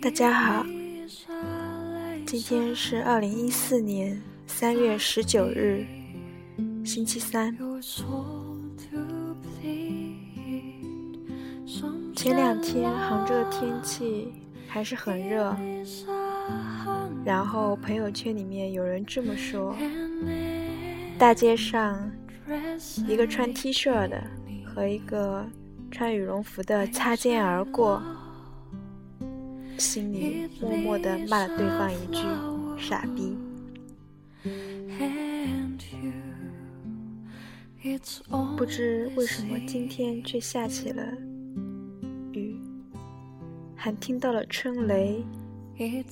[0.00, 0.64] 大家好，
[2.24, 5.84] 今天是二零一四年三月十九日，
[6.84, 7.52] 星期三。
[12.16, 14.32] 前两天杭州的天气
[14.66, 15.54] 还是很热，
[17.26, 19.76] 然后朋友圈里面有人这么说：
[21.18, 22.10] 大街上
[23.06, 24.24] 一个穿 T 恤的
[24.64, 25.44] 和一个
[25.90, 28.02] 穿羽绒服的擦肩而过，
[29.76, 32.22] 心里默默地骂了对方一句
[32.82, 33.36] “傻逼”。
[38.56, 41.04] 不知为什么今天却下起了，
[43.86, 45.24] 还听到了春雷。
[45.76, 46.04] 现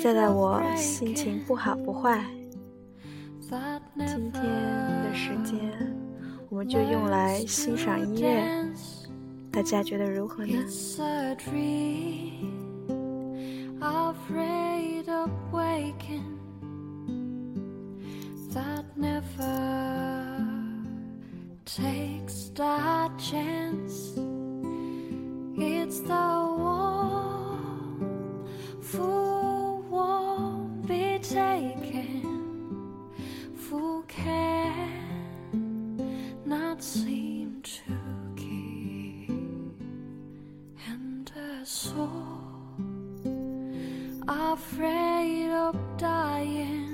[0.00, 2.24] 在的我心情不好不坏。
[4.04, 4.42] 今天
[5.04, 5.60] 的时间，
[6.48, 8.42] 我们就用来欣赏音乐，
[9.52, 10.54] 大家觉得如何呢？
[21.64, 24.12] Takes that chance.
[25.56, 28.00] It's the one
[28.90, 32.22] who won't be taken,
[33.56, 34.90] who can
[36.44, 37.98] not seem to
[38.36, 39.30] keep.
[40.88, 42.42] And a soul
[44.28, 46.91] afraid of dying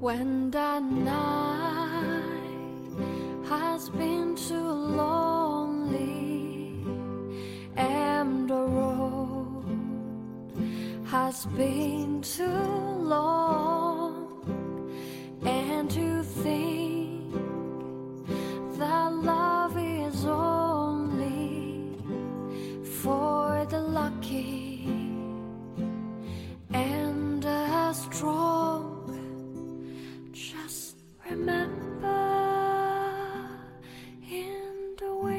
[0.00, 1.18] when the night
[3.48, 4.70] has been too
[5.00, 6.04] lonely
[7.76, 9.64] and the road
[11.04, 13.47] has been too long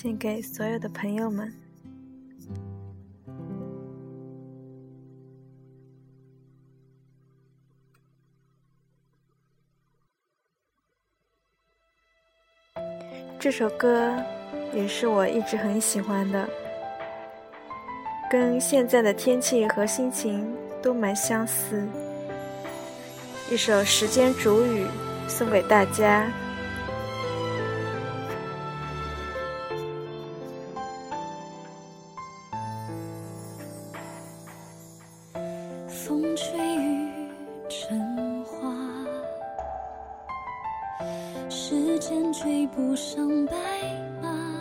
[0.00, 1.52] 献给所有的朋友们。
[13.40, 14.14] 这首歌
[14.72, 16.48] 也是我一直很喜欢的，
[18.30, 21.84] 跟现在的天气和心情都蛮相似。
[23.50, 24.84] 一首《时间煮雨》
[25.28, 26.30] 送给大家。
[41.98, 43.56] 间追不上白
[44.22, 44.57] 马。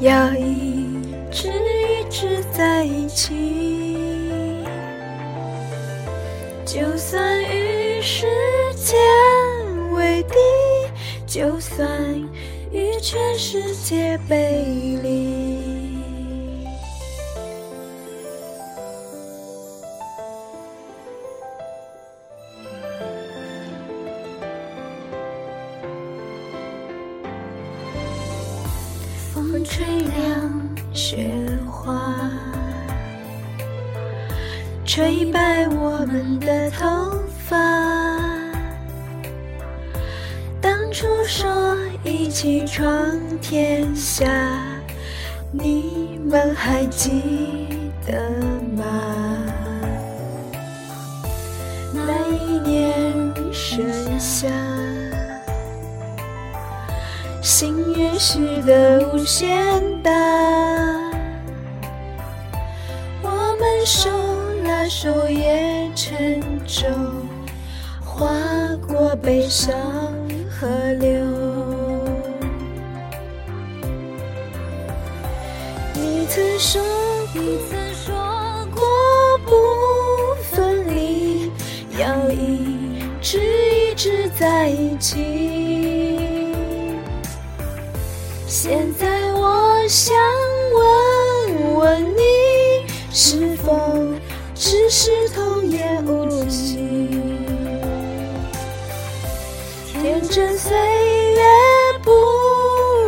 [0.00, 0.86] 要一
[1.30, 3.98] 直一直在一起。
[6.64, 8.26] 就算与时
[8.76, 8.98] 间
[9.92, 10.36] 为敌，
[11.26, 11.86] 就算
[12.72, 14.64] 与全世界背
[15.02, 15.49] 离。
[29.64, 31.30] 吹凉雪
[31.70, 32.14] 花，
[34.84, 36.86] 吹白我们的头
[37.46, 37.56] 发。
[40.60, 42.92] 当初说一起闯
[43.40, 44.26] 天下，
[45.52, 47.68] 你们还记
[48.06, 48.30] 得
[48.76, 48.84] 吗？
[51.92, 53.84] 那一年盛
[54.18, 54.48] 夏。
[57.42, 60.10] 心也许的无限大，
[63.22, 64.10] 我们手
[64.62, 66.14] 拉手也成
[66.66, 66.86] 舟，
[68.04, 68.28] 划
[68.86, 69.74] 过悲伤
[70.50, 71.10] 河流。
[75.94, 76.82] 你曾说，
[77.34, 78.14] 你曾说
[78.74, 78.84] 过
[79.46, 79.54] 不
[80.54, 81.50] 分离，
[81.98, 85.69] 要一直一直在一起。
[88.70, 90.14] 现在我想
[90.72, 93.76] 问问你，是否
[94.54, 96.78] 只是童言无忌？
[99.92, 100.78] 天真岁
[101.34, 101.42] 月
[102.04, 102.12] 不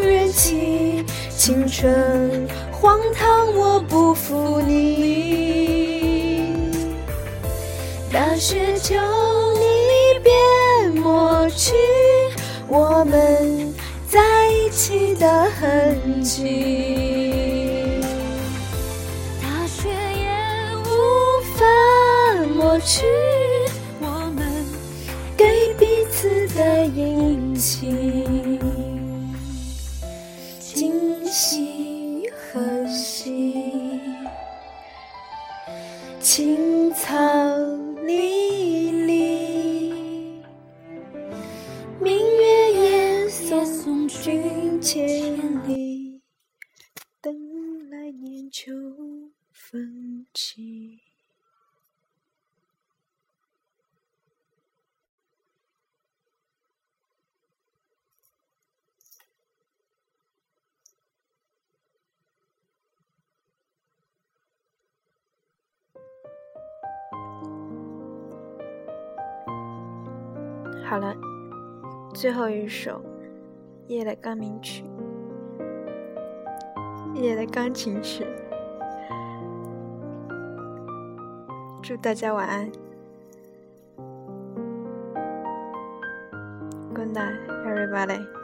[0.00, 6.72] 忍弃，青春荒唐我不负你。
[8.10, 8.94] 大雪求
[9.56, 10.32] 你别
[11.02, 11.74] 抹去
[12.66, 13.69] 我们。
[14.82, 16.42] 起的痕迹，
[19.42, 20.26] 大雪也
[20.78, 20.88] 无
[21.54, 21.66] 法
[22.56, 23.04] 抹去
[24.00, 24.64] 我们
[25.36, 28.09] 给彼此的印记。
[50.40, 51.00] 风起。
[70.86, 71.14] 好了，
[72.14, 73.00] 最后一首
[73.86, 74.84] 夜的钢琴曲，
[77.14, 78.26] 夜的钢琴曲。
[81.90, 82.70] 祝大家晚安
[86.94, 88.39] ，Good night, everybody.